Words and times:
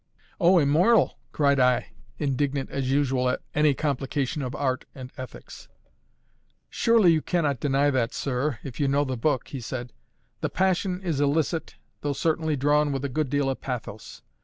"O, 0.39 0.57
immoral!" 0.57 1.19
cried 1.31 1.59
I, 1.59 1.91
indignant 2.17 2.71
as 2.71 2.89
usual 2.89 3.29
at 3.29 3.43
any 3.53 3.75
complication 3.75 4.41
of 4.41 4.55
art 4.55 4.85
and 4.95 5.11
ethics. 5.15 5.67
"Surely 6.71 7.11
you 7.11 7.21
cannot 7.21 7.59
deny 7.59 7.91
that, 7.91 8.11
sir 8.11 8.57
if 8.63 8.79
you 8.79 8.87
know 8.87 9.03
the 9.05 9.15
book," 9.15 9.49
he 9.49 9.61
said. 9.61 9.93
"The 10.39 10.49
passion 10.49 11.03
is 11.03 11.21
illicit, 11.21 11.75
although 12.01 12.13
certainly 12.13 12.55
drawn 12.55 12.91
with 12.91 13.05
a 13.05 13.09
good 13.09 13.29
deal 13.29 13.47
of 13.47 13.61
pathos. 13.61 14.23